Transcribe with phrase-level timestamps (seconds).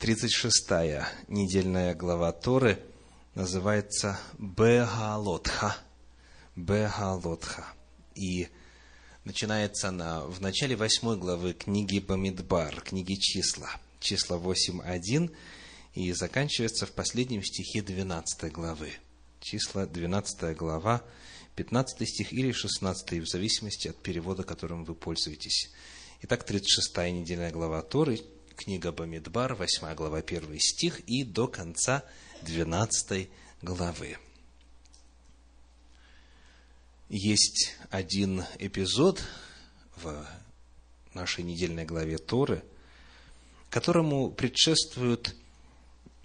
[0.00, 2.82] 36-я недельная глава Торы
[3.34, 5.76] называется Бегалотха.
[6.56, 7.66] Бегалотха.
[8.14, 8.48] И
[9.24, 13.68] начинается она в начале восьмой главы книги Бамидбар, книги числа,
[14.00, 15.36] числа 8.1,
[15.92, 18.94] и заканчивается в последнем стихе 12 главы.
[19.40, 21.04] Числа 12 глава,
[21.56, 25.70] 15 стих или 16, в зависимости от перевода, которым вы пользуетесь.
[26.22, 28.20] Итак, 36 недельная глава Торы,
[28.60, 32.04] книга Бамидбар, 8 глава, 1 стих и до конца
[32.42, 33.30] 12
[33.62, 34.18] главы.
[37.08, 39.24] Есть один эпизод
[39.96, 40.26] в
[41.14, 42.62] нашей недельной главе Торы,
[43.70, 45.34] которому предшествуют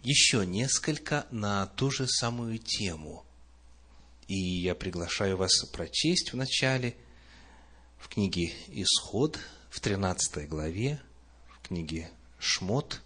[0.03, 3.25] еще несколько на ту же самую тему.
[4.27, 6.97] И я приглашаю вас прочесть в начале
[7.97, 10.99] в книге «Исход» в 13 главе,
[11.47, 12.11] в книге
[12.45, 13.01] Шмот,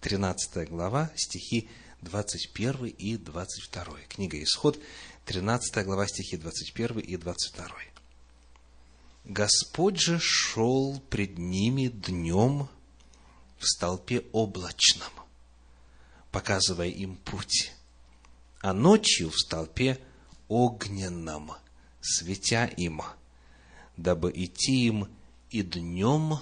[0.00, 1.68] 13 глава, стихи
[2.02, 3.84] 21 и 22.
[4.08, 4.80] Книга Исход,
[5.26, 7.68] 13 глава, стихи 21 и 22.
[9.26, 12.68] Господь же шел пред ними днем
[13.58, 15.12] в столпе облачном,
[16.32, 17.72] показывая им путь,
[18.60, 20.00] а ночью в столпе
[20.48, 21.52] огненном,
[22.00, 23.02] светя им,
[23.96, 25.08] дабы идти им
[25.50, 26.40] и днем,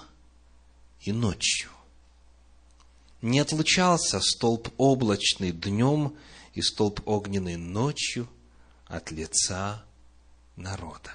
[1.03, 1.71] и ночью
[3.21, 6.17] не отлучался столб облачный днем
[6.55, 8.29] и столб огненный ночью
[8.87, 9.85] от лица
[10.57, 11.13] народа.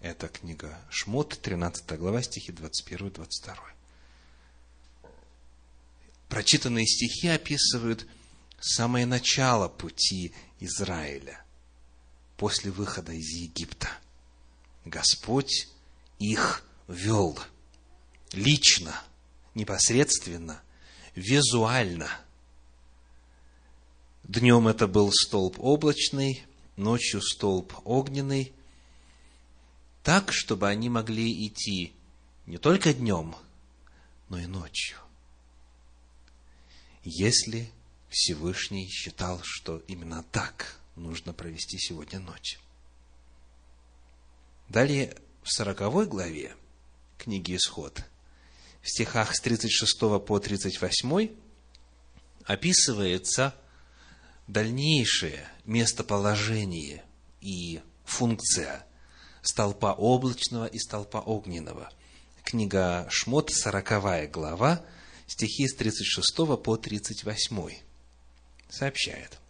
[0.00, 3.56] Это книга Шмот, 13 глава, стихи 21-22.
[6.28, 8.06] Прочитанные стихи описывают
[8.60, 11.42] самое начало пути Израиля
[12.36, 13.88] после выхода из Египта.
[14.84, 15.68] Господь
[16.18, 17.38] их вел
[18.32, 19.02] лично–
[19.56, 20.62] непосредственно,
[21.16, 22.10] визуально.
[24.22, 26.44] Днем это был столб облачный,
[26.76, 28.52] ночью столб огненный,
[30.02, 31.92] так, чтобы они могли идти
[32.44, 33.34] не только днем,
[34.28, 34.98] но и ночью.
[37.02, 37.70] Если
[38.10, 42.58] Всевышний считал, что именно так нужно провести сегодня ночь.
[44.68, 46.54] Далее, в сороковой главе
[47.18, 48.04] книги Исход–
[48.86, 51.30] в стихах с 36 по 38
[52.44, 53.52] описывается
[54.46, 57.02] дальнейшее местоположение
[57.40, 58.86] и функция
[59.42, 61.90] столпа облачного и столпа огненного.
[62.44, 64.84] Книга Шмот, 40 глава,
[65.26, 67.70] стихи с 36 по 38
[68.68, 69.40] сообщает.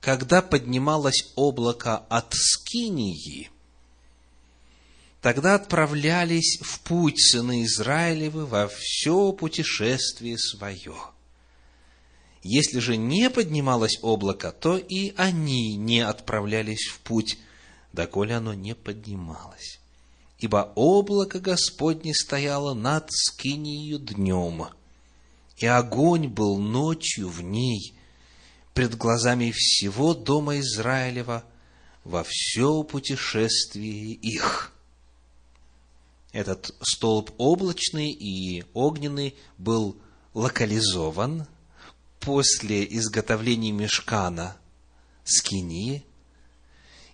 [0.00, 3.50] Когда поднималось облако от Скинии–
[5.20, 10.94] Тогда отправлялись в путь сыны Израилевы во все путешествие свое.
[12.42, 17.38] Если же не поднималось облако, то и они не отправлялись в путь,
[17.92, 19.80] доколе оно не поднималось.
[20.38, 24.66] Ибо облако Господне стояло над скинию днем,
[25.56, 27.94] и огонь был ночью в ней,
[28.74, 31.42] пред глазами всего дома Израилева
[32.04, 34.75] во все путешествие их
[36.36, 39.96] этот столб облачный и огненный был
[40.34, 41.46] локализован
[42.20, 44.58] после изготовления мешкана
[45.24, 46.04] скинии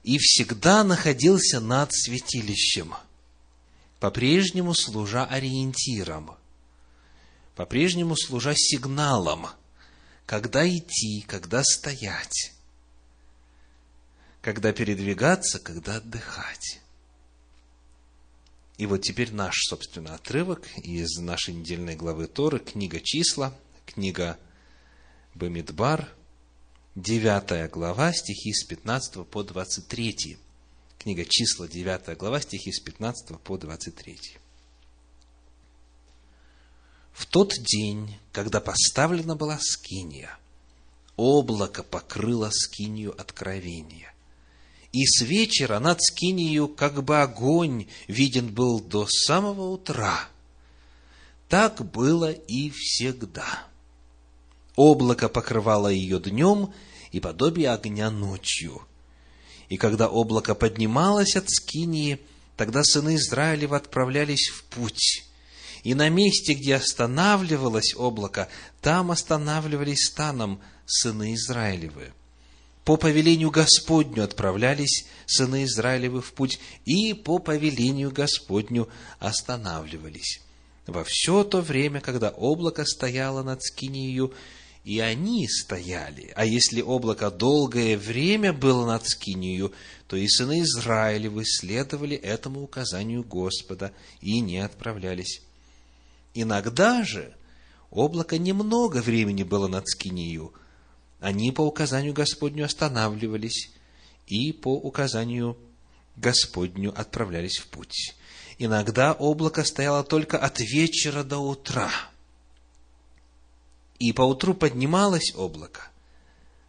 [0.03, 2.95] и всегда находился над святилищем,
[4.01, 6.33] по-прежнему служа ориентиром,
[7.55, 9.47] по-прежнему служа сигналом,
[10.27, 12.55] когда идти, когда стоять,
[14.41, 16.82] когда передвигаться, когда отдыхать.
[18.83, 23.57] И вот теперь наш, собственно, отрывок из нашей недельной главы Торы, книга числа,
[23.87, 24.37] книга
[25.37, 26.13] Бамидбар,
[26.97, 30.37] 9 глава, стихи с 15 по 23.
[30.99, 34.19] Книга числа, 9 глава, стихи с 15 по 23.
[37.13, 40.37] В тот день, когда поставлена была скиния,
[41.15, 44.12] облако покрыло скинию откровения
[44.93, 50.29] и с вечера над скинию как бы огонь виден был до самого утра.
[51.49, 53.65] Так было и всегда.
[54.77, 56.73] Облако покрывало ее днем
[57.11, 58.83] и подобие огня ночью.
[59.69, 62.21] И когда облако поднималось от скинии,
[62.57, 65.25] тогда сыны Израилева отправлялись в путь.
[65.83, 68.49] И на месте, где останавливалось облако,
[68.83, 72.13] там останавливались станом сыны Израилевы
[72.85, 78.89] по повелению Господню отправлялись сыны Израилевы в путь, и по повелению Господню
[79.19, 80.41] останавливались.
[80.87, 84.35] во все то время, когда облако стояло над Скинию,
[84.85, 86.33] и они стояли.
[86.35, 89.73] А если облако долгое время было над Скинию,
[90.09, 95.41] то и сыны Израилевы следовали этому указанию Господа и не отправлялись.
[96.35, 97.33] Иногда же
[97.93, 100.53] облако немного времени было над Скинию.
[101.23, 103.71] Они по указанию Господню останавливались
[104.27, 105.57] и по указанию
[106.17, 108.17] Господню отправлялись в путь.
[108.59, 111.93] Иногда облако стояло только от вечера до утра.
[114.01, 115.93] И поутру поднималось облако,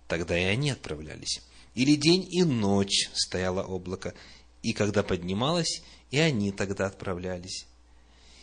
[0.08, 1.42] тогда и они отправлялись.
[1.74, 4.14] Или день и ночь стояло облако,
[4.62, 7.66] и когда поднималось, и они тогда отправлялись.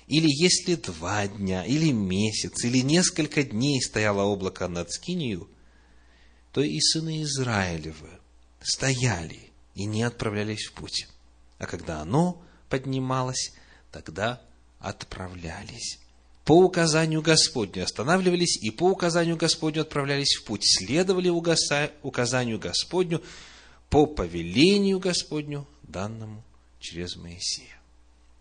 [0.08, 5.48] Или если два дня, или месяц, или несколько дней стояло облако над Скинию,
[6.52, 8.10] то и сыны Израилевы
[8.60, 11.08] стояли и не отправлялись в путь.
[11.58, 13.52] А когда оно поднималось,
[13.92, 14.40] тогда
[14.78, 15.98] отправлялись.
[16.44, 23.22] По указанию Господню останавливались и по указанию Господню отправлялись в путь, следовали указанию Господню
[23.88, 26.42] по повелению Господню, данному
[26.80, 27.78] через Моисея.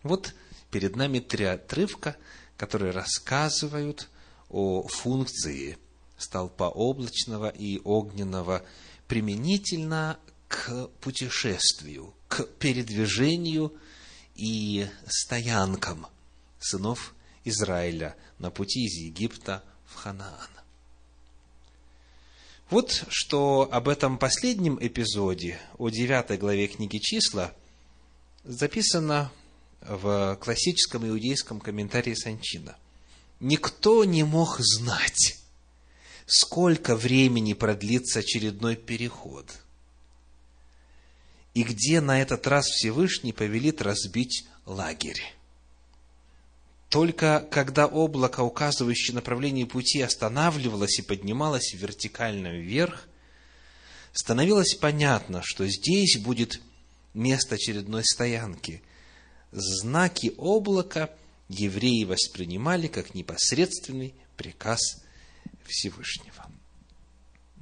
[0.04, 0.34] Вот
[0.72, 2.16] перед нами три отрывка,
[2.58, 4.08] которые рассказывают
[4.50, 5.78] о функции
[6.20, 8.64] столпа облачного и огненного
[9.08, 13.74] применительно к путешествию, к передвижению
[14.36, 16.08] и стоянкам
[16.60, 20.50] сынов Израиля на пути из Египта в Ханаан.
[22.70, 27.52] Вот что об этом последнем эпизоде, о девятой главе книги «Числа»,
[28.44, 29.32] записано
[29.82, 32.78] в классическом иудейском комментарии Санчина.
[33.40, 35.39] Никто не мог знать,
[36.30, 39.52] сколько времени продлится очередной переход–
[41.54, 45.22] и где на этот раз Всевышний повелит разбить лагерь.
[46.90, 53.08] Только когда облако, указывающее направление пути, останавливалось и поднималось вертикально вверх,
[54.14, 56.62] становилось понятно, что здесь будет
[57.14, 58.82] место очередной стоянки.
[59.52, 61.10] Знаки облака
[61.48, 64.80] евреи воспринимали как непосредственный приказ
[65.70, 66.46] Всевышнего.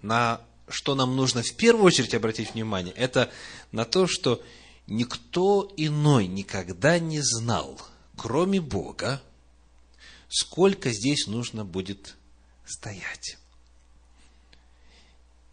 [0.01, 3.31] На что нам нужно в первую очередь обратить внимание, это
[3.71, 4.43] на то, что
[4.85, 7.81] никто иной никогда не знал,
[8.15, 9.21] кроме Бога,
[10.27, 12.15] сколько здесь нужно будет
[12.65, 13.37] стоять.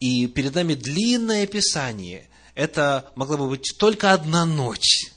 [0.01, 2.29] И перед нами длинное описание.
[2.55, 5.11] Это могла бы быть только одна ночь.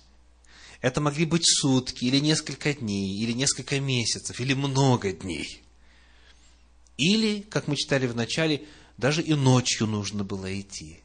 [0.81, 5.63] Это могли быть сутки, или несколько дней, или несколько месяцев, или много дней.
[6.97, 8.67] Или, как мы читали в начале,
[8.97, 10.99] даже и ночью нужно было идти.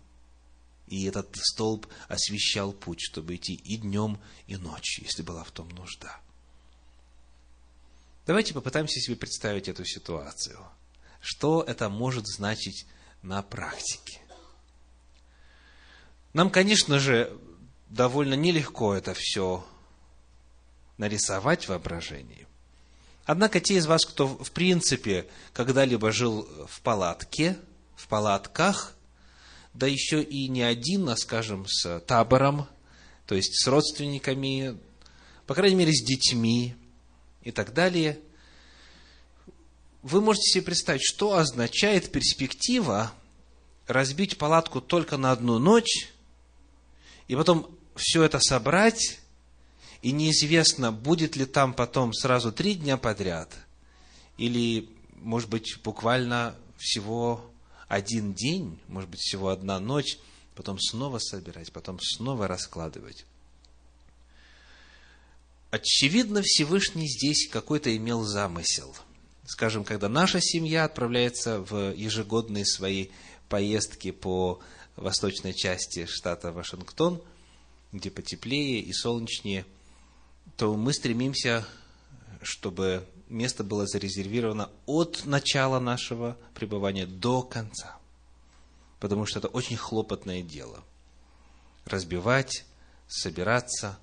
[0.89, 5.69] И этот столб освещал путь, чтобы идти и днем, и ночью, если была в том
[5.71, 6.21] нужда.
[8.27, 10.59] Давайте попытаемся себе представить эту ситуацию.
[11.21, 12.87] Что это может значить
[13.23, 14.21] на практике?
[16.33, 17.37] Нам, конечно же,
[17.89, 19.67] довольно нелегко это все
[20.99, 22.47] нарисовать в воображении.
[23.25, 27.57] Однако те из вас, кто в принципе когда-либо жил в палатке–
[28.03, 28.95] в палатках,
[29.75, 32.67] да еще и не один, а, скажем, с табором,
[33.27, 34.77] то есть с родственниками,
[35.47, 36.75] по крайней мере, с детьми
[37.43, 38.19] и так далее.
[40.03, 43.13] Вы можете себе представить, что означает перспектива
[43.87, 46.09] разбить палатку только на одну ночь,
[47.29, 49.21] и потом все это собрать,
[50.03, 53.55] и неизвестно, будет ли там потом сразу три дня подряд,
[54.37, 57.45] или, может быть, буквально всего
[57.89, 60.19] один день, может быть, всего одна ночь,
[60.57, 63.25] потом снова собирать, потом снова раскладывать.
[65.71, 68.95] Очевидно, Всевышний здесь какой-то имел замысел.
[69.47, 73.09] Скажем, когда наша семья отправляется в ежегодные свои
[73.49, 74.61] поездки по
[74.97, 77.23] восточной части штата Вашингтон,
[77.93, 79.65] где потеплее и солнечнее,
[80.57, 81.67] то мы стремимся,
[82.43, 87.97] чтобы место было зарезервировано от начала нашего пребывания до конца.
[89.01, 90.85] Потому что это очень хлопотное дело.
[91.85, 92.65] Разбивать,
[93.09, 93.99] собираться,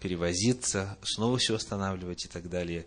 [0.00, 2.86] перевозиться, снова все останавливать и так далее.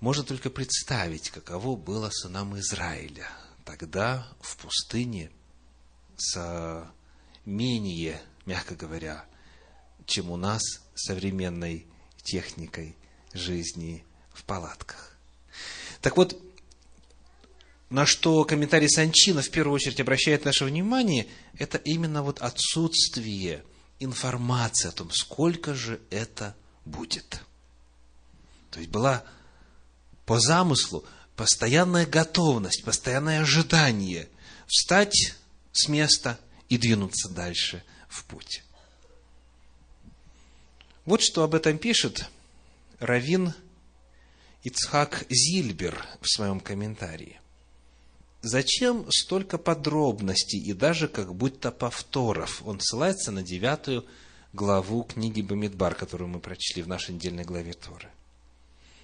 [0.00, 3.28] Можно только представить, каково было сынам Израиля
[3.70, 5.30] тогда в пустыне
[6.16, 6.90] с
[7.44, 9.24] менее, мягко говоря,
[10.06, 10.62] чем у нас
[11.00, 11.86] современной
[12.22, 12.96] техникой
[13.32, 15.16] жизни в палатках.
[16.00, 16.40] Так вот,
[17.90, 21.26] на что комментарий Санчина в первую очередь обращает наше внимание,
[21.58, 23.64] это именно вот отсутствие
[23.98, 26.54] информации о том, сколько же это
[26.84, 27.42] будет.
[28.70, 29.24] То есть была
[30.24, 31.04] по замыслу
[31.36, 34.28] постоянная готовность, постоянное ожидание
[34.66, 35.34] встать
[35.72, 36.38] с места
[36.68, 38.62] и двинуться дальше в путь.
[41.04, 42.28] Вот что об этом пишет
[42.98, 43.54] Равин
[44.62, 47.40] Ицхак Зильбер в своем комментарии.
[48.42, 52.62] Зачем столько подробностей и даже как будто повторов?
[52.64, 54.04] Он ссылается на девятую
[54.52, 58.08] главу книги Бамидбар, которую мы прочли в нашей недельной главе Торы.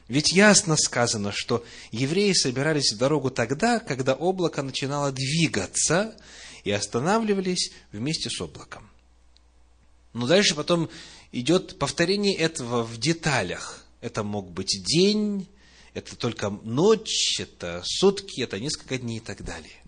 [0.08, 6.14] Ведь ясно сказано, что евреи собирались в дорогу тогда, когда облако начинало двигаться
[6.64, 8.88] и останавливались вместе с облаком.
[10.12, 10.88] Но дальше потом
[11.40, 13.84] идет повторение этого в деталях.
[14.00, 15.48] Это мог быть день,
[15.94, 19.82] это только ночь, это сутки, это несколько дней и так далее.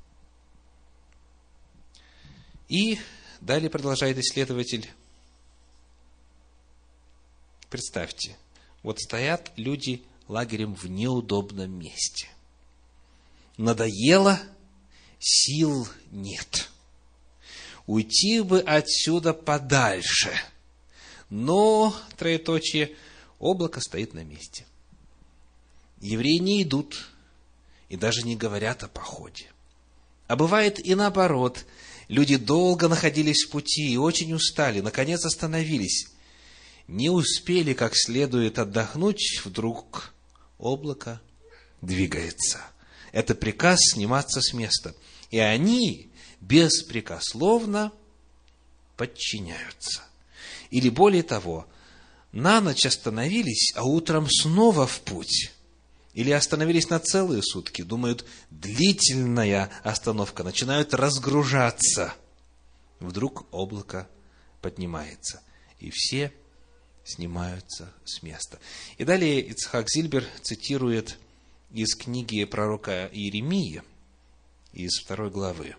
[2.69, 2.99] И
[3.41, 4.91] далее продолжает исследователь.
[7.71, 8.37] Представьте,
[8.83, 12.29] вот стоят люди лагерем в неудобном месте.
[13.57, 14.41] Надоело,
[15.19, 16.71] сил нет.
[17.87, 20.31] Уйти бы отсюда подальше.
[21.31, 22.95] Но, троеточие,
[23.39, 24.65] облако стоит на месте.
[26.01, 27.11] Евреи не идут
[27.89, 29.47] и даже не говорят о походе.
[30.27, 31.65] А бывает и наоборот.
[32.09, 36.07] Люди долго находились в пути и очень устали, наконец остановились.
[36.87, 40.15] Не успели как следует отдохнуть, вдруг
[40.59, 41.21] облако
[41.83, 42.63] двигается.
[43.13, 44.95] Это приказ сниматься с места.
[45.31, 46.09] И они
[46.41, 47.93] беспрекословно
[48.97, 50.03] подчиняются.
[50.71, 51.67] Или более того,
[52.33, 55.53] на ночь остановились, а утром снова в путь.
[56.15, 62.15] Или остановились на целые сутки, думают, длительная остановка, начинают разгружаться.
[62.99, 64.09] Вдруг облако
[64.61, 65.41] поднимается,
[65.79, 66.33] и все
[67.05, 68.59] снимаются с места.
[68.99, 71.19] И далее Ицхак Зильбер цитирует
[71.71, 73.83] из книги пророка Иеремии,
[74.73, 75.77] из второй главы,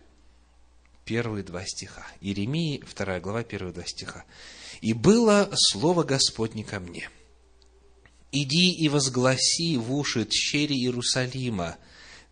[1.06, 2.06] первые два стиха.
[2.22, 4.24] Иеремии, вторая глава, первые два стиха.
[4.82, 7.10] «И было слово Господне ко мне,
[8.32, 11.78] иди и возгласи в уши тщери Иерусалима,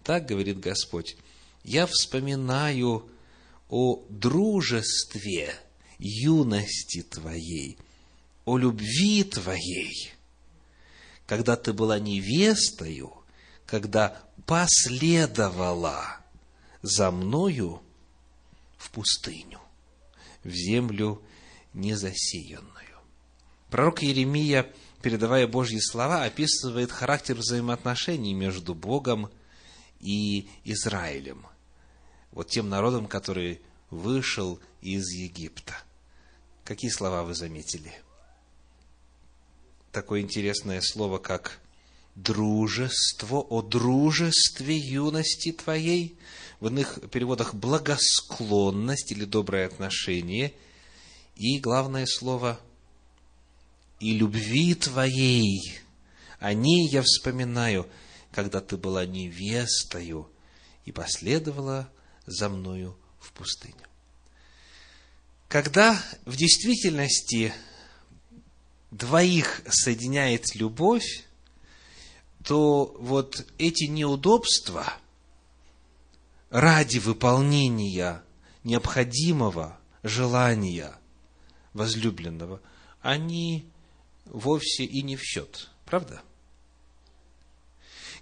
[0.04, 1.18] так говорит Господь,
[1.64, 3.10] я вспоминаю
[3.70, 5.54] о дружестве
[6.00, 7.78] юности твоей,
[8.46, 10.12] о любви Твоей,
[11.26, 13.14] когда Ты была невестою,
[13.66, 16.22] когда последовала
[16.82, 17.82] за мною
[18.78, 19.60] в пустыню,
[20.46, 21.22] в землю
[21.78, 22.74] незасеянную.
[23.70, 29.30] Пророк Иеремия, передавая Божьи слова, описывает характер взаимоотношений между Богом
[30.00, 31.46] и Израилем,
[32.32, 35.76] вот тем народом, который вышел из Египта.
[36.64, 37.94] Какие слова вы заметили?–
[39.98, 41.60] такое интересное слово, как
[42.14, 46.20] дружество, о дружестве юности твоей,
[46.60, 50.54] в иных переводах благосклонность или доброе отношение,
[51.38, 52.60] и главное слово
[54.00, 55.80] и любви твоей,
[56.40, 57.88] о ней я вспоминаю,
[58.32, 60.30] когда ты была невестою
[60.86, 61.92] и последовала
[62.26, 63.76] за мною в пустыню.
[65.48, 67.54] Когда в действительности
[68.92, 71.26] двоих соединяет любовь,
[72.44, 74.94] то вот эти неудобства
[76.50, 78.24] ради выполнения
[78.64, 80.94] необходимого желания
[81.78, 82.62] возлюбленного,
[83.02, 83.66] они
[84.26, 85.70] вовсе и не в счет.
[85.86, 86.22] Правда?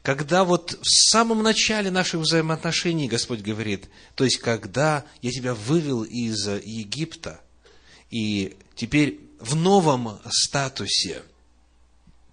[0.03, 6.03] Когда вот в самом начале наших взаимоотношений Господь говорит, то есть когда я тебя вывел
[6.03, 7.41] из Египта,
[8.11, 11.23] и теперь в новом статусе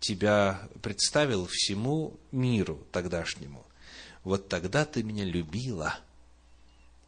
[0.01, 3.65] тебя представил всему миру тогдашнему,
[4.23, 5.99] вот тогда ты меня любила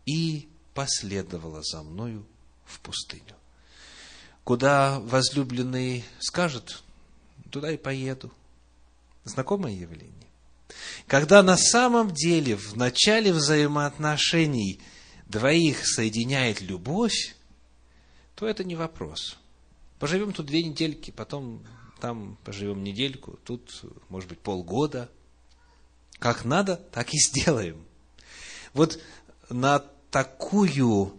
[0.06, 2.26] и последовала за мною
[2.64, 3.36] в пустыню.
[4.44, 6.82] Куда возлюбленный скажет,
[7.50, 8.30] туда и поеду.
[9.24, 10.12] Знакомое явление.
[11.06, 14.80] Когда на самом деле в начале взаимоотношений
[15.26, 17.34] двоих соединяет любовь,
[18.34, 19.38] то это не вопрос–
[20.04, 21.64] Поживем тут две недельки, потом
[21.98, 25.10] там поживем недельку, тут, может быть, полгода.
[26.18, 27.82] Как надо, так и сделаем.
[28.74, 29.00] Вот
[29.48, 29.78] на
[30.10, 31.14] такую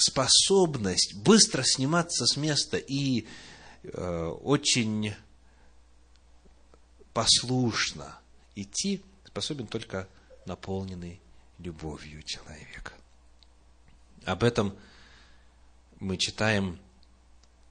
[0.00, 3.26] способность быстро сниматься с места и
[3.82, 5.14] э, очень
[7.12, 8.18] послушно
[8.54, 10.08] идти способен только
[10.46, 11.20] наполненный
[11.58, 12.94] любовью человек.
[14.24, 14.76] Об этом
[15.98, 16.78] мы читаем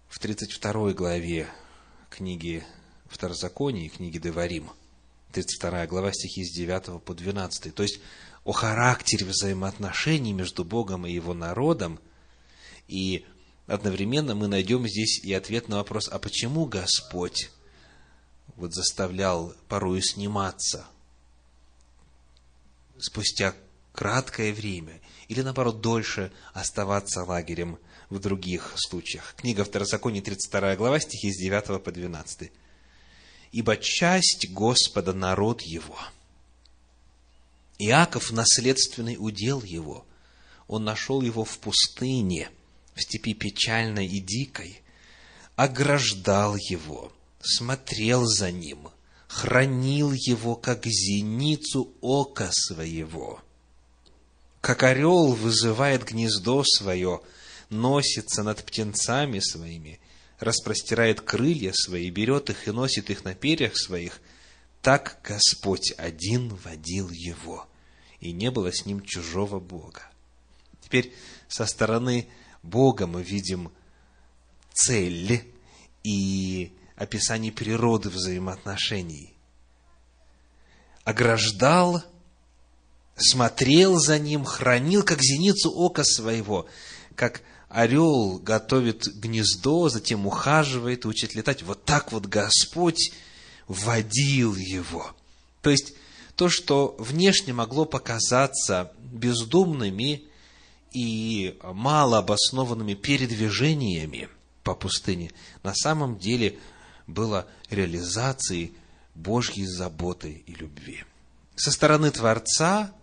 [0.08, 1.48] в 32 главе
[2.10, 2.64] книги
[3.08, 4.70] Второзаконии и книге Деварим,
[5.32, 7.74] 32 глава, стихи с 9 по 12.
[7.74, 8.00] То есть,
[8.44, 12.00] о характере взаимоотношений между Богом и Его народом,
[12.90, 13.26] и
[13.68, 17.52] одновременно мы найдем здесь и ответ на вопрос, а почему Господь
[18.56, 20.86] вот заставлял порою сниматься
[23.00, 23.56] спустя
[23.94, 27.78] краткое время, или наоборот дольше оставаться лагерем
[28.10, 29.36] в других случаях.
[29.38, 32.52] Книга Второзакония, 32 глава, стихи с 9 по 12.
[33.52, 35.98] «Ибо часть Господа народ его,
[37.78, 40.06] Иаков наследственный удел его,
[40.68, 42.50] он нашел его в пустыне,
[43.00, 44.82] в степи печальной и дикой,
[45.56, 48.90] ограждал его, смотрел за ним,
[49.28, 53.42] хранил его, как зеницу ока своего.
[54.62, 57.22] Как орел вызывает гнездо свое,
[57.70, 60.00] носится над птенцами своими,
[60.40, 64.20] распростирает крылья свои, берет их и носит их на перьях своих,
[64.82, 67.68] так Господь один водил его,
[68.20, 70.02] и не было с ним чужого Бога.
[70.82, 71.14] Теперь
[71.48, 72.28] со стороны
[72.64, 73.72] Бога мы видим
[74.74, 75.44] цель
[76.04, 79.34] и описание природы взаимоотношений.
[81.04, 82.04] Ограждал,
[83.16, 86.68] смотрел за ним, хранил, как зеницу ока своего,
[87.16, 91.64] как орел готовит гнездо, затем ухаживает, учит летать.
[91.64, 93.12] Вот так вот Господь
[93.68, 95.12] водил его.
[95.62, 95.94] То есть,
[96.36, 100.29] то, что внешне могло показаться бездумными
[100.92, 104.30] и малообоснованными передвижениями
[104.64, 105.32] по пустыне,
[105.64, 106.60] на самом деле
[107.08, 108.74] было реализацией
[109.16, 111.04] Божьей заботы и любви.
[111.56, 112.94] Со стороны Творца,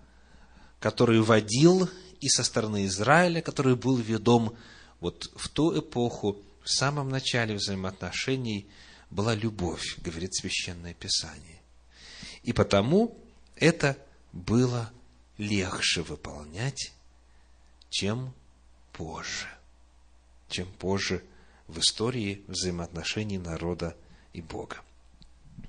[0.81, 1.89] который водил,
[2.21, 4.57] и со стороны Израиля, который был ведом
[5.01, 8.67] вот в ту эпоху, в самом начале взаимоотношений,
[9.11, 11.61] была любовь, говорит Священное Писание.
[12.43, 13.17] И потому
[13.57, 13.97] это
[14.33, 14.91] было
[15.39, 16.93] легче выполнять,
[17.99, 18.35] чем
[18.93, 19.49] позже.
[20.51, 21.25] Чем позже
[21.67, 23.97] в истории взаимоотношений народа
[24.35, 24.83] и Бога.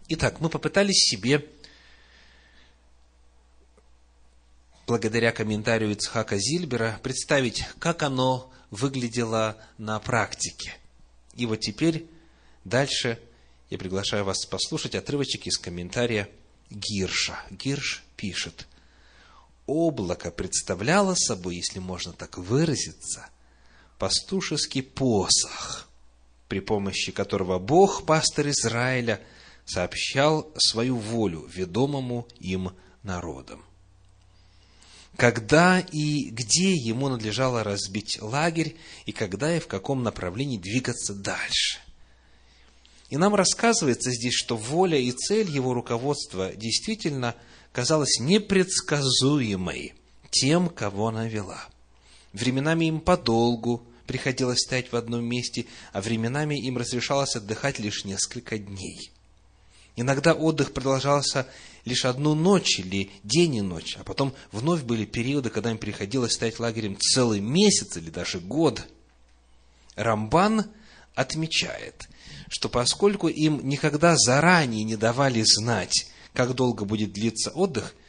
[0.10, 1.48] Итак, мы попытались себе,
[4.86, 10.76] благодаря комментарию Ицхака Зильбера, представить, как оно выглядело на практике.
[11.36, 12.08] И вот теперь
[12.66, 13.22] дальше
[13.70, 16.30] я приглашаю вас послушать отрывочек из комментария
[16.70, 17.40] Гирша.
[17.52, 18.68] Гирш пишет,
[19.68, 23.28] «Облако представляло собой, если можно так выразиться,
[24.00, 25.88] пастушеский посох,
[26.48, 29.22] при помощи которого Бог, пастор Израиля,
[29.66, 32.72] сообщал свою волю ведомому им
[33.04, 33.64] народам.
[35.18, 41.80] Когда и где ему надлежало разбить лагерь, и когда и в каком направлении двигаться дальше.
[43.10, 47.36] И нам рассказывается здесь, что воля и цель его руководства действительно
[47.72, 49.94] казалась непредсказуемой
[50.32, 51.68] тем, кого она вела.
[52.34, 58.58] Временами им подолгу, приходилось стоять в одном месте, а временами им разрешалось отдыхать лишь несколько
[58.58, 59.12] дней.
[59.96, 61.48] Иногда отдых продолжался
[61.84, 66.34] лишь одну ночь или день и ночь, а потом вновь были периоды, когда им приходилось
[66.34, 68.86] стоять лагерем целый месяц или даже год.
[69.96, 70.68] Рамбан
[71.16, 72.08] отмечает,
[72.48, 77.96] что поскольку им никогда заранее не давали знать, как долго будет длиться отдых–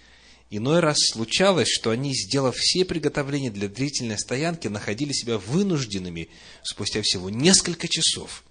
[0.50, 6.30] Иной раз случалось, что они, сделав все приготовления для длительной стоянки, находили себя вынужденными
[6.62, 8.44] спустя всего несколько часов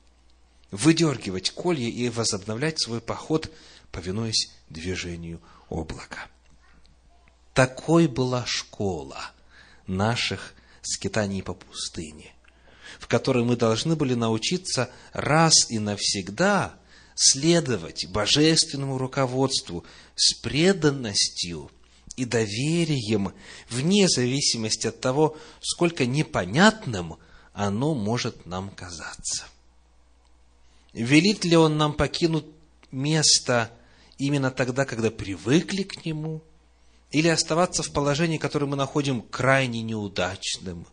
[0.69, 3.49] выдергивать колья и возобновлять свой поход,
[3.91, 6.27] повинуясь движению облака.
[7.55, 9.31] Такой была школа
[9.87, 12.31] наших скитаний по пустыне,
[12.99, 16.75] в которой мы должны были научиться раз и навсегда
[17.17, 19.83] следовать божественному руководству
[20.15, 21.71] с преданностью
[22.15, 23.33] и доверием,
[23.69, 27.17] вне зависимости от того, сколько непонятным
[27.53, 29.45] оно может нам казаться.
[30.93, 32.45] Велит ли он нам покинуть
[32.91, 33.71] место
[34.17, 36.43] именно тогда, когда привыкли к нему,
[37.11, 40.85] или оставаться в положении, которое мы находим крайне неудачным?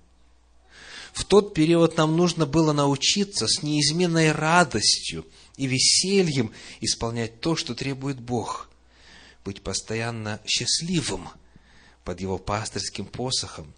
[1.12, 5.24] В тот период нам нужно было научиться с неизменной радостью
[5.56, 8.68] и весельем исполнять то, что требует Бог–
[9.44, 11.28] быть постоянно счастливым
[12.02, 13.72] под его пастырским посохом,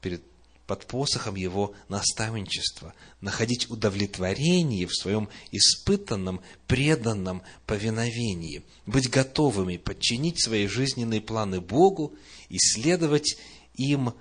[0.00, 0.22] перед,
[0.66, 10.66] под посохом его наставничества, находить удовлетворение в своем испытанном, преданном повиновении, быть готовыми подчинить свои
[10.66, 12.14] жизненные планы Богу
[12.48, 13.36] и следовать
[13.74, 14.14] им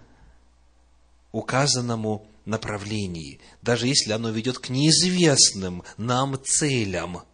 [1.32, 7.23] указанному направлении, даже если оно ведет к неизвестным нам целям–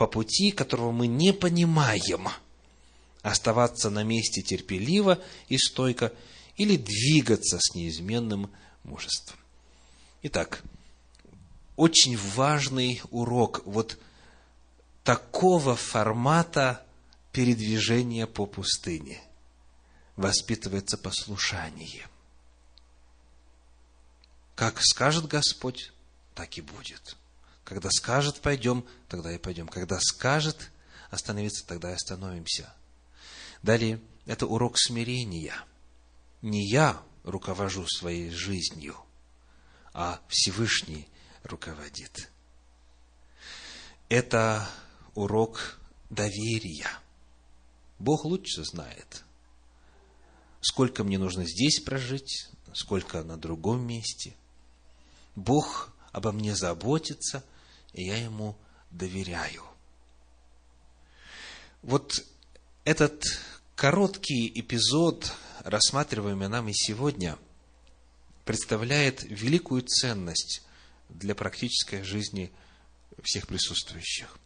[0.00, 2.28] по пути, которого мы не понимаем,
[3.20, 6.10] оставаться на месте терпеливо и стойко
[6.56, 8.50] или двигаться с неизменным
[8.82, 9.36] мужеством.
[10.22, 10.62] Итак,
[11.76, 13.98] очень важный урок вот
[15.04, 16.82] такого формата
[17.30, 19.20] передвижения по пустыне.
[20.16, 22.08] Воспитывается послушание.
[24.60, 25.90] Как скажет Господь,
[26.34, 27.16] так и будет.
[27.64, 29.66] Когда скажет пойдем, тогда и пойдем.
[29.66, 30.70] Когда скажет
[31.08, 32.70] остановиться, тогда и остановимся.
[33.62, 35.54] Далее, это урок смирения.
[36.42, 38.98] Не я руковожу своей жизнью,
[39.94, 41.08] а Всевышний
[41.42, 42.30] руководит.
[44.10, 44.68] Это
[45.14, 46.90] урок доверия.
[47.98, 49.24] Бог лучше знает,
[50.60, 54.36] сколько мне нужно здесь прожить, сколько на другом месте.
[55.34, 57.44] Бог обо мне заботится,
[57.92, 58.56] и я Ему
[58.90, 59.64] доверяю.
[61.82, 62.24] Вот
[62.84, 63.24] этот
[63.74, 65.32] короткий эпизод,
[65.64, 67.38] рассматриваемый нами сегодня,
[68.44, 70.62] представляет великую ценность
[71.08, 72.52] для практической жизни
[73.22, 74.38] всех присутствующих.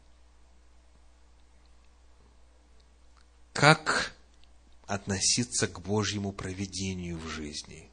[3.53, 4.15] Как
[4.87, 7.91] относиться к Божьему проведению в жизни?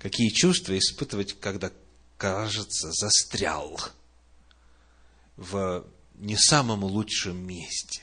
[0.00, 1.72] Какие чувства испытывать, когда,
[2.18, 3.80] кажется, застрял
[5.36, 8.02] в не самом лучшем месте?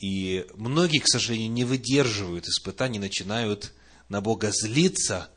[0.00, 3.72] И многие, к сожалению, не выдерживают испытаний, начинают
[4.08, 5.30] на Бога злиться,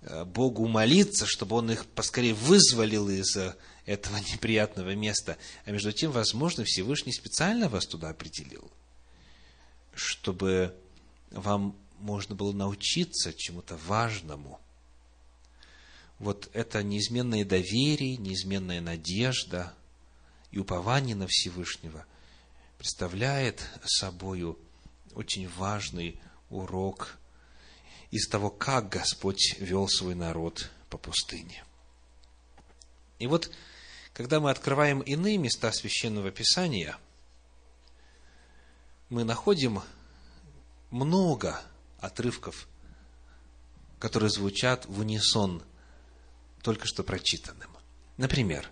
[0.00, 5.38] э, Богу молиться, чтобы Он их поскорее вызволил из э, этого неприятного места.
[5.64, 8.70] А между тем, возможно, Всевышний специально вас туда определил,
[9.92, 10.74] чтобы
[11.30, 14.60] вам можно было научиться чему-то важному.
[16.18, 19.74] Вот это неизменное доверие, неизменная надежда
[20.50, 22.06] и упование на Всевышнего
[22.78, 24.58] представляет собою
[25.14, 27.18] очень важный урок
[28.10, 31.64] из того, как Господь вел свой народ по пустыне.
[33.18, 33.50] И вот,
[34.12, 36.96] когда мы открываем иные места Священного Писания,
[39.08, 39.82] мы находим
[40.90, 41.60] много
[41.98, 42.68] отрывков,
[43.98, 45.62] которые звучат в унисон
[46.62, 47.70] только что прочитанным.
[48.16, 48.68] Например,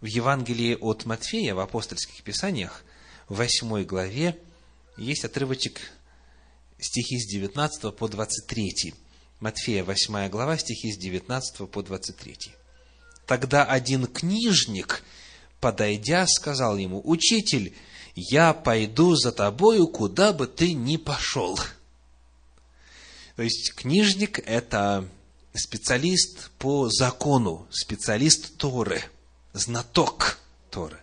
[0.00, 2.84] в Евангелии от Матфея в апостольских писаниях
[3.28, 4.38] в 8 главе
[4.96, 5.80] есть отрывочек
[6.78, 8.94] стихи с 19 по 23.
[9.40, 12.36] Матфея 8 глава, стихи с 19 по 23.
[13.26, 15.02] Тогда один книжник,
[15.60, 17.74] подойдя, сказал ему, «Учитель,
[18.14, 21.58] я пойду за тобою, куда бы ты ни пошел».
[23.36, 25.08] То есть книжник– это
[25.54, 29.02] специалист по закону, специалист Торы,
[29.52, 30.38] знаток
[30.70, 30.98] Торы.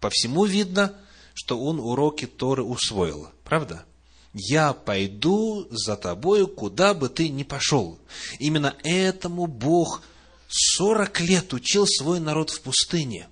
[0.00, 0.94] По всему видно,
[1.34, 3.84] что он уроки Торы усвоил, правда?
[4.32, 7.98] Я пойду за тобою, куда бы ты ни пошел.
[8.38, 10.02] Именно этому Бог
[10.48, 13.28] сорок лет учил свой народ в пустыне.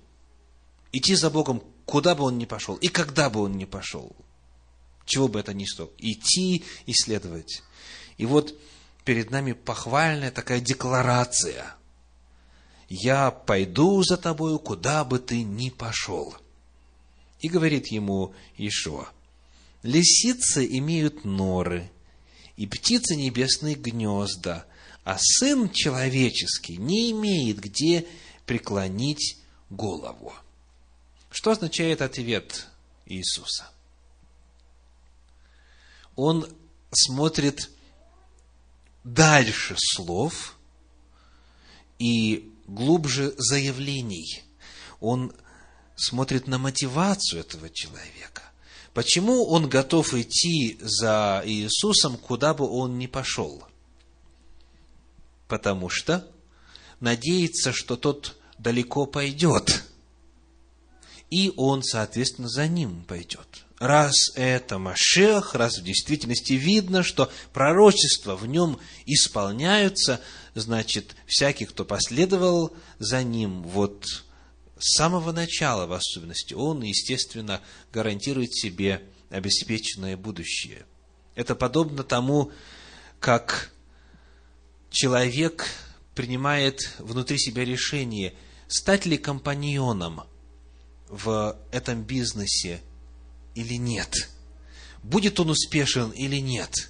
[0.91, 4.15] Идти за Богом, куда бы он ни пошел, и когда бы он ни пошел.
[5.05, 5.91] Чего бы это ни стоило.
[5.99, 7.63] Идти, исследовать.
[8.17, 8.55] И вот
[9.05, 11.75] перед нами похвальная такая декларация.
[12.89, 16.35] «Я пойду за тобою, куда бы ты ни пошел».
[17.39, 19.09] И говорит ему Ишуа,
[19.83, 21.91] «Лисицы имеют норы,
[22.55, 24.65] и птицы небесные гнезда,
[25.03, 28.07] а Сын человеческий не имеет где
[28.45, 29.37] преклонить
[29.69, 30.33] голову».
[31.29, 32.67] Что означает ответ
[33.05, 33.69] Иисуса?
[36.15, 36.47] Он
[36.91, 37.69] смотрит
[39.13, 40.57] дальше слов
[41.97, 44.43] и глубже заявлений.
[44.99, 45.33] Он
[45.95, 48.43] смотрит на мотивацию этого человека.
[48.93, 53.63] Почему он готов идти за Иисусом, куда бы он ни пошел?
[55.47, 56.27] Потому что
[56.99, 59.85] надеется, что тот далеко пойдет,
[61.29, 68.35] и он, соответственно, за ним пойдет раз это Машех, раз в действительности видно, что пророчества
[68.35, 70.19] в нем исполняются,
[70.55, 74.23] значит, всякий, кто последовал за ним, вот
[74.79, 77.61] с самого начала в особенности, он, естественно,
[77.91, 80.85] гарантирует себе обеспеченное будущее.
[81.35, 82.51] Это подобно тому,
[83.19, 83.71] как
[84.89, 85.67] человек
[86.15, 88.33] принимает внутри себя решение,
[88.67, 90.23] стать ли компаньоном
[91.09, 92.81] в этом бизнесе
[93.57, 94.29] или нет.
[95.01, 96.89] Будет он успешен или нет.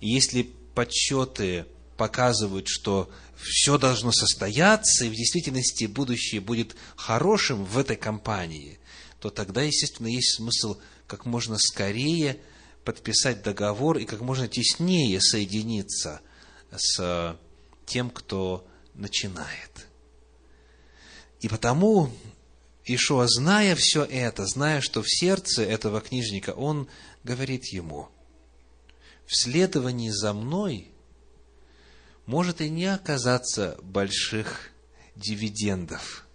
[0.00, 0.42] И если
[0.74, 1.66] подсчеты
[1.96, 8.78] показывают, что все должно состояться, и в действительности будущее будет хорошим в этой компании,
[9.18, 12.38] то тогда, естественно, есть смысл как можно скорее
[12.84, 16.20] подписать договор и как можно теснее соединиться
[16.70, 17.36] с
[17.86, 19.88] тем, кто начинает.
[21.40, 22.10] И потому
[22.84, 26.88] Ишуа, зная все это, зная, что в сердце этого книжника, он
[27.22, 28.08] говорит ему,
[29.26, 30.88] в следовании за мной
[32.26, 34.70] может и не оказаться больших
[35.14, 36.26] дивидендов,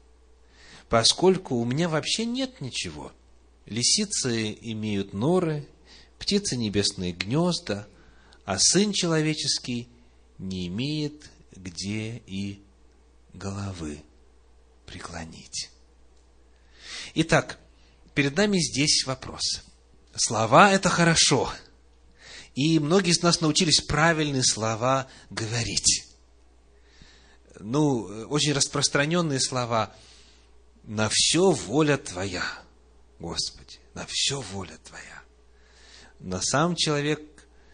[0.90, 3.12] поскольку у меня вообще нет ничего.
[3.66, 5.68] Лисицы имеют норы,
[6.18, 7.88] птицы небесные гнезда,
[8.46, 9.90] а сын человеческий
[10.38, 12.64] не имеет где и
[13.34, 14.04] головы
[14.86, 15.70] преклонить.
[17.20, 17.58] Итак,
[18.14, 19.64] перед нами здесь вопрос.
[20.16, 21.52] Слова– это хорошо.
[22.54, 26.06] И многие из нас научились правильные слова говорить.
[27.60, 29.96] Ну, очень распространенные слова
[30.84, 32.44] «на все воля Твоя,
[33.18, 35.24] Господи, на все воля Твоя».
[36.20, 37.20] На сам человек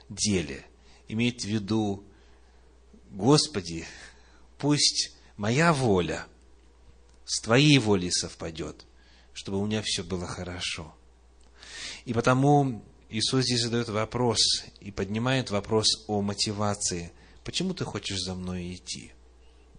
[0.07, 0.65] деле
[1.09, 2.05] имеет в виду
[3.09, 3.85] Господи,
[4.57, 6.27] пусть моя воля
[7.25, 8.85] с Твоей волей совпадет,
[9.33, 10.93] чтобы у меня все было хорошо.
[12.05, 14.39] И потому Иисус здесь задает вопрос
[14.79, 17.11] и поднимает вопрос о мотивации.
[17.43, 19.11] Почему ты хочешь за мной идти?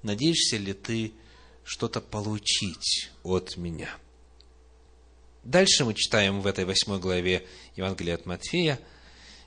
[0.03, 1.13] Надеешься ли ты
[1.65, 3.89] что-то получить от меня?
[5.43, 8.79] Дальше мы читаем в этой восьмой главе Евангелия от Матфея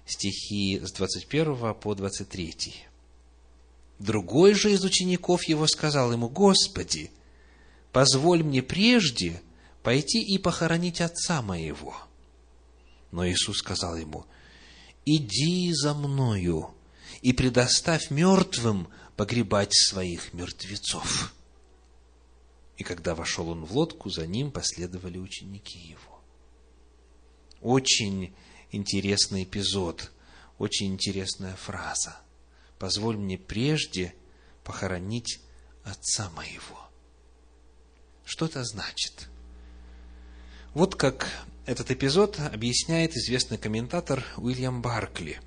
[0.06, 2.56] стихи с 21 по 23.
[4.00, 7.10] Другой же из учеников его сказал ему, «Господи,
[7.92, 9.42] позволь мне прежде
[9.88, 11.96] пойти и похоронить отца моего».
[13.12, 14.26] Но Иисус сказал ему,
[15.06, 16.76] «Иди за мною
[17.22, 21.34] и предоставь мертвым погребать своих мертвецов».
[22.76, 26.22] И когда вошел он в лодку, за ним последовали ученики его.
[27.62, 28.36] Очень
[28.72, 30.12] интересный эпизод,
[30.58, 32.20] очень интересная фраза–
[32.78, 34.14] позволь мне прежде
[34.66, 35.40] похоронить
[35.86, 36.90] отца моего.
[38.26, 39.30] Что это значит?
[40.78, 41.28] Вот как
[41.66, 45.42] этот эпизод объясняет известный комментатор Уильям Баркли.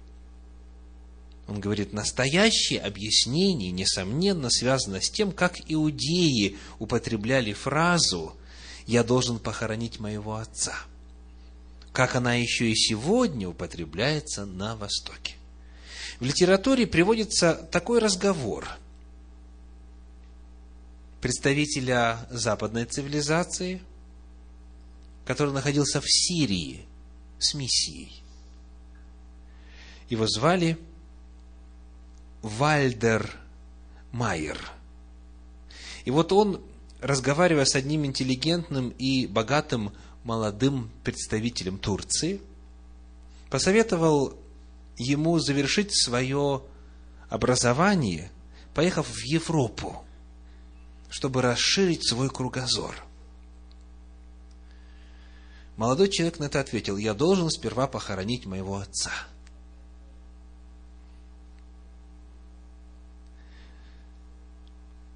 [1.46, 8.34] Он говорит, настоящее объяснение, несомненно, связано с тем, как иудеи употребляли фразу
[8.88, 10.74] «я должен похоронить моего отца»,
[11.92, 15.36] как она еще и сегодня употребляется на Востоке.
[16.18, 18.66] В литературе приводится такой разговор
[21.20, 23.80] представителя западной цивилизации,
[25.30, 26.84] который находился в Сирии
[27.38, 28.20] с миссией.
[30.08, 30.76] Его звали
[32.42, 33.30] Вальдер
[34.10, 34.58] Майер.
[36.04, 36.60] И вот он,
[37.00, 39.92] разговаривая с одним интеллигентным и богатым
[40.24, 42.40] молодым представителем Турции,
[43.50, 44.36] посоветовал
[44.96, 46.64] ему завершить свое
[47.28, 48.32] образование,
[48.74, 50.04] поехав в Европу,
[51.08, 52.96] чтобы расширить свой кругозор.
[55.80, 59.10] Молодой человек на это ответил, я должен сперва похоронить моего отца.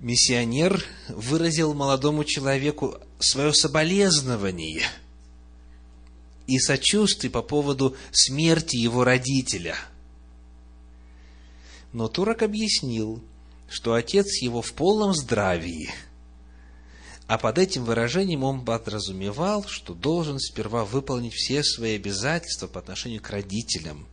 [0.01, 4.85] Миссионер выразил молодому человеку свое соболезнование–
[6.47, 9.77] и сочувствие по поводу смерти его родителя.
[11.93, 13.23] Но турок объяснил,
[13.69, 15.91] что отец его в полном здравии,
[17.27, 23.23] а под этим выражением он подразумевал, что должен сперва выполнить все свои обязательства по отношению
[23.23, 24.07] к родителям,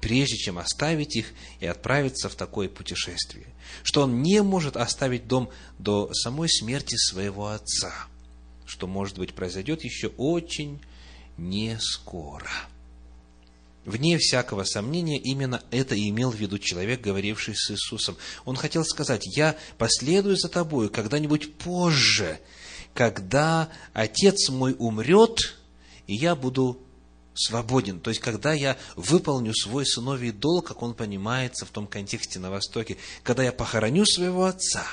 [0.00, 3.46] прежде чем оставить их и отправиться в такое путешествие,
[3.84, 7.92] что он не может оставить дом до самой смерти своего отца,
[8.66, 10.80] что, может быть, произойдет еще очень
[11.36, 12.50] не скоро.
[13.90, 18.16] Вне всякого сомнения, именно это и имел в виду человек, говоривший с Иисусом.
[18.44, 22.38] Он хотел сказать, я последую за тобою когда-нибудь позже,
[22.94, 25.56] когда отец мой умрет,
[26.06, 26.78] и я буду
[27.34, 27.98] свободен.
[27.98, 32.52] То есть, когда я выполню свой сыновий долг, как он понимается в том контексте на
[32.52, 34.84] Востоке, когда я похороню своего отца.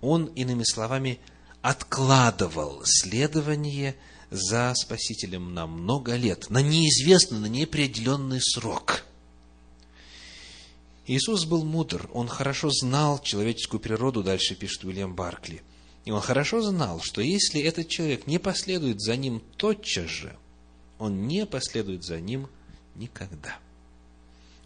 [0.00, 1.18] Он, иными словами,
[1.60, 3.96] откладывал следование
[4.30, 9.04] за Спасителем на много лет, на неизвестный, на неопределенный срок.
[11.06, 15.62] Иисус был мудр, он хорошо знал человеческую природу, дальше пишет Уильям Баркли.
[16.04, 20.36] И он хорошо знал, что если этот человек не последует за ним тотчас же,
[20.98, 22.48] он не последует за ним
[22.94, 23.58] никогда.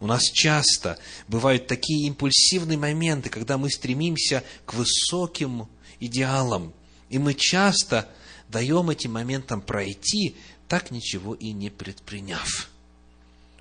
[0.01, 0.99] У нас часто
[1.29, 5.69] бывают такие импульсивные моменты, когда мы стремимся к высоким
[6.01, 6.75] идеалам,
[7.09, 8.09] и мы часто
[8.53, 10.37] даем этим моментам пройти,
[10.69, 12.69] так ничего и не предприняв.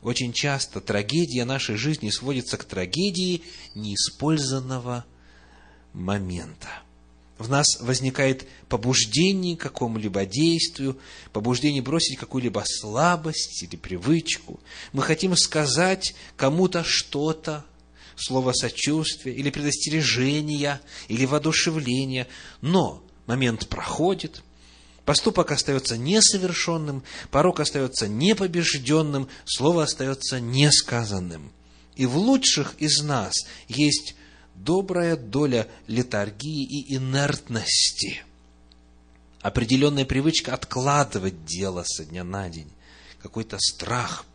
[0.04, 3.43] Очень часто трагедия нашей жизни сводится к трагедии
[3.75, 5.06] неиспользованного
[5.93, 6.67] момента.
[7.38, 10.99] В нас возникает побуждение к какому-либо действию,
[11.34, 14.60] побуждение бросить какую-либо слабость или привычку.
[14.93, 17.65] Мы хотим сказать кому-то что-то,
[18.15, 22.27] слово сочувствия или предостережения, или воодушевления,
[22.62, 24.43] но момент проходит,
[25.05, 31.51] поступок остается несовершенным, порог остается непобежденным, слово остается несказанным.
[31.95, 33.33] И в лучших из нас
[33.67, 34.15] есть
[34.55, 38.23] добрая доля летаргии и инертности.
[39.41, 42.71] Определенная привычка откладывать дело со дня на день.
[43.21, 44.25] Какой-то страх,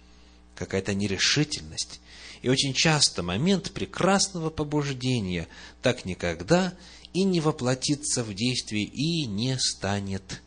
[0.56, 2.00] какая-то нерешительность.
[2.42, 5.48] И очень часто момент прекрасного побуждения
[5.80, 6.74] так никогда
[7.12, 10.42] и не воплотится в действие и не станет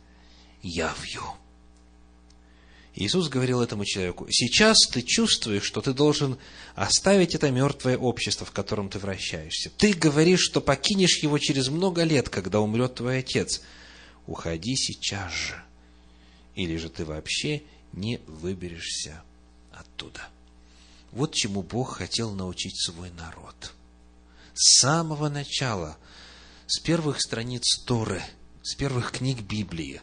[0.62, 1.22] явью.
[2.94, 6.38] Иисус говорил этому человеку, сейчас ты чувствуешь, что ты должен
[6.74, 9.70] оставить это мертвое общество, в котором ты вращаешься.
[9.70, 13.62] Ты говоришь, что покинешь его через много лет, когда умрет твой отец.
[14.26, 15.62] Уходи сейчас же,
[16.56, 19.22] или же ты вообще не выберешься
[19.72, 20.28] оттуда.
[21.12, 23.72] Вот чему Бог хотел научить свой народ.
[24.54, 25.96] С самого начала,
[26.66, 28.22] с первых страниц Торы,
[28.62, 30.02] с первых книг Библии,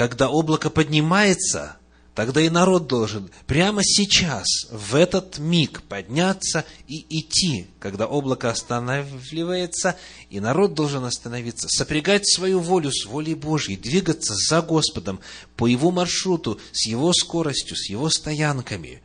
[0.00, 1.76] когда облако поднимается,
[2.14, 9.96] Тогда и народ должен прямо сейчас, в этот миг подняться и идти, когда облако останавливается,
[10.30, 15.20] и народ должен остановиться, сопрягать свою волю с волей Божьей, двигаться за Господом
[15.56, 19.02] по его маршруту, с его скоростью, с его стоянками.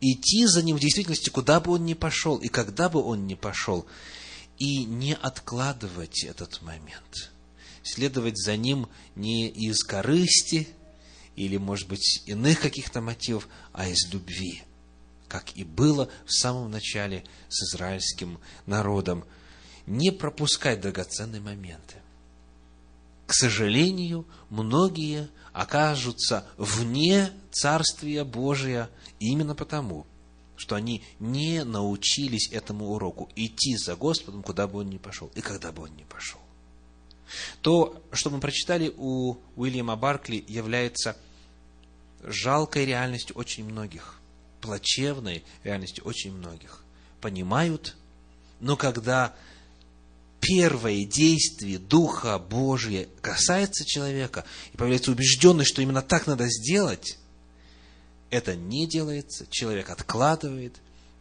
[0.00, 3.34] Идти за ним в действительности, куда бы он ни пошел и когда бы он ни
[3.34, 3.86] пошел,
[4.58, 7.30] и не откладывать этот момент.
[7.86, 10.66] Следовать за ним не из корысти,
[11.36, 14.64] или, может быть, иных каких-то мотивов, а из любви,
[15.28, 19.24] как и было в самом начале с израильским народом.
[19.86, 21.94] Не пропускать драгоценные моменты.
[23.28, 30.06] К сожалению, многие окажутся вне Царствия Божия именно потому,
[30.56, 35.40] что они не научились этому уроку идти за Господом, куда бы он ни пошел и
[35.40, 36.40] когда бы он ни пошел.
[37.62, 41.16] То, что мы прочитали у Уильяма Баркли, является
[42.22, 44.20] жалкой реальностью очень многих,
[44.60, 46.82] плачевной реальностью очень многих.
[47.20, 47.96] Понимают,
[48.60, 49.34] но когда
[50.40, 57.18] первое действие Духа Божия касается человека, и появляется убежденность, что именно так надо сделать,
[58.30, 60.76] это не делается, человек откладывает,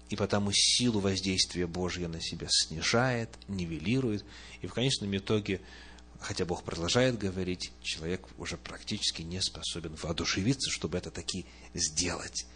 [0.10, 4.24] и потому силу воздействия Божьего на себя снижает, нивелирует,
[4.62, 5.62] и в конечном итоге
[6.26, 12.48] хотя Бог продолжает говорить, человек уже практически не способен воодушевиться, чтобы это таки сделать.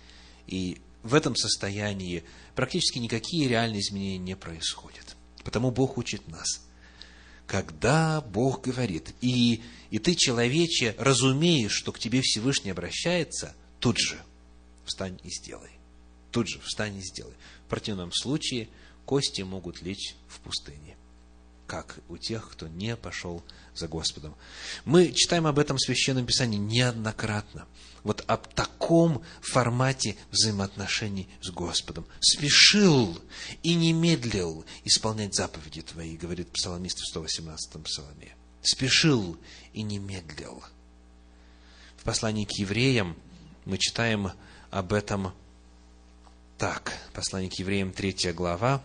[0.48, 2.24] И в этом состоянии
[2.56, 5.16] практически никакие реальные изменения не происходят.
[5.44, 6.62] Потому Бог учит нас.
[7.46, 14.18] Когда Бог говорит, и, и ты, человече, разумеешь, что к тебе Всевышний обращается, тут же
[14.86, 15.72] встань и сделай.
[16.32, 17.36] Тут же встань и сделай.
[17.68, 18.68] В противном случае
[19.06, 20.98] кости могут лечь в пустыне
[21.70, 23.44] как у тех, кто не пошел
[23.76, 24.36] за Господом.
[24.86, 27.68] Мы читаем об этом в Священном Писании неоднократно.
[28.04, 32.08] Вот об таком формате взаимоотношений с Господом.
[32.22, 33.22] Спешил
[33.62, 38.36] и не медлил исполнять заповеди Твои, говорит псалмист в 118-м псалме.
[38.64, 39.38] Спешил
[39.74, 40.64] и не медлил.
[41.98, 43.16] В послании к евреям
[43.66, 44.32] мы читаем
[44.72, 45.34] об этом
[46.58, 46.94] так.
[47.14, 48.82] Послание к евреям, 3 глава,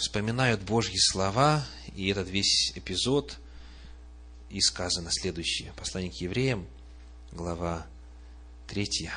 [0.00, 3.38] вспоминают Божьи слова, и этот весь эпизод,
[4.48, 5.72] и сказано следующее.
[5.76, 6.66] Послание к евреям,
[7.32, 7.86] глава
[8.68, 9.10] 3,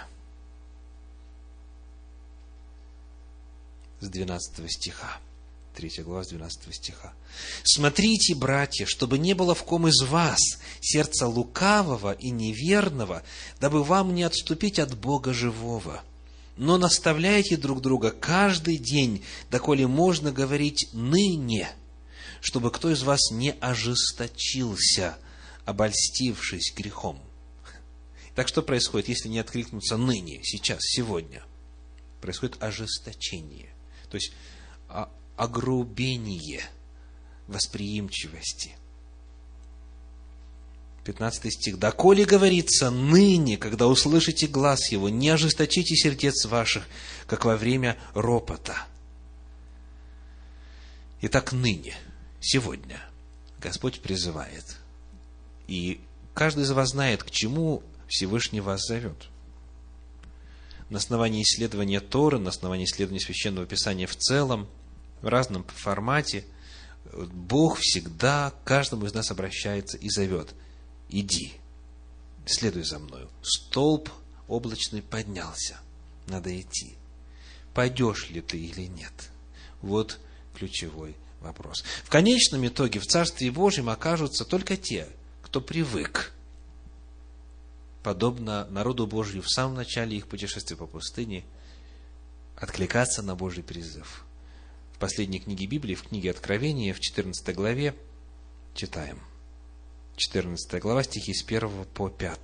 [4.02, 5.20] с 12 стиха.
[5.76, 7.14] 3 глава с 12 стиха.
[7.64, 10.40] «Смотрите, братья, чтобы не было в ком из вас
[10.82, 13.24] сердца лукавого и неверного,
[13.60, 16.04] дабы вам не отступить от Бога живого»
[16.56, 21.70] но наставляйте друг друга каждый день, доколе можно говорить ныне,
[22.42, 25.18] чтобы кто из вас не ожесточился,
[25.66, 27.20] обольстившись грехом.
[28.36, 31.44] Так что происходит, если не откликнуться ныне, сейчас, сегодня?
[32.22, 33.70] Происходит ожесточение,
[34.10, 34.34] то есть
[35.36, 36.64] огрубение
[37.48, 38.76] восприимчивости.
[41.04, 41.80] 15 стих.
[41.80, 46.88] «Доколе говорится, ныне, когда услышите глаз его, не ожесточите сердец ваших,
[47.28, 48.88] как во время ропота».
[51.22, 51.96] Итак, ныне,
[52.42, 53.00] сегодня
[53.60, 54.78] Господь призывает.
[55.68, 56.02] И
[56.34, 59.30] каждый из вас знает, к чему Всевышний вас зовет.
[60.90, 64.68] На основании исследования Торы, на основании исследования Священного Писания в целом,
[65.22, 66.44] в разном формате,
[67.14, 70.54] Бог всегда каждому из нас обращается и зовет.
[71.16, 71.54] Иди,
[72.44, 73.30] следуй за мною.
[73.44, 74.10] Столб
[74.48, 75.80] облачный поднялся.
[76.26, 76.96] Надо идти.
[77.76, 79.14] Пойдешь ли ты или нет?
[79.84, 80.20] Вот
[80.56, 81.84] ключевой вопрос.
[82.04, 85.08] В конечном итоге в Царстве Божьем окажутся только те,
[85.44, 86.34] кто привык,
[88.02, 91.46] подобно народу Божию в самом начале их путешествия по пустыне,
[92.56, 94.26] откликаться на Божий призыв.
[94.94, 97.94] В последней книге Библии, в книге Откровения, в 14 главе,
[98.74, 99.22] читаем.
[100.16, 102.40] 14 глава, стихи с 1 по 5.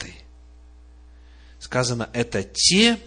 [1.60, 3.00] Сказано, это те,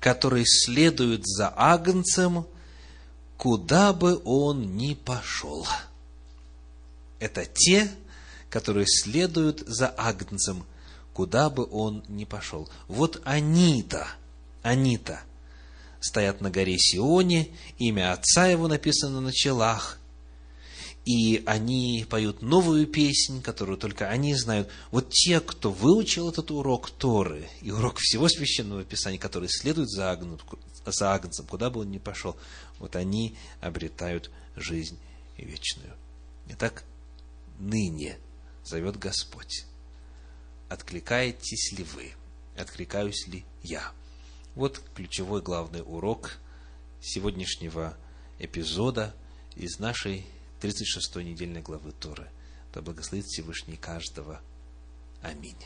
[0.00, 2.46] которые следуют за Агнцем
[3.42, 5.66] куда бы он ни пошел.
[7.18, 7.90] Это те,
[8.50, 10.64] которые следуют за Агнцем,
[11.12, 12.68] куда бы он ни пошел.
[12.86, 14.06] Вот они-то,
[14.62, 15.22] они-то
[15.98, 17.48] стоят на горе Сионе,
[17.78, 19.98] имя Отца его написано на челах,
[21.04, 24.68] и они поют новую песнь, которую только они знают.
[24.90, 30.12] Вот те, кто выучил этот урок Торы и урок всего Священного Писания, который следует за,
[30.12, 30.38] Агнцем,
[30.86, 32.36] за Агнцем, куда бы он ни пошел,
[32.78, 34.98] вот они обретают жизнь
[35.36, 35.92] вечную.
[36.48, 36.84] Итак,
[37.58, 38.16] ныне
[38.64, 39.64] зовет Господь.
[40.68, 42.12] Откликаетесь ли вы?
[42.56, 43.90] Откликаюсь ли я?
[44.54, 46.38] Вот ключевой главный урок
[47.00, 47.96] сегодняшнего
[48.38, 49.14] эпизода
[49.56, 50.26] из нашей
[50.62, 52.30] 36 недельной главы Торы.
[52.72, 54.40] Да благословит Всевышний каждого.
[55.20, 55.58] Аминь.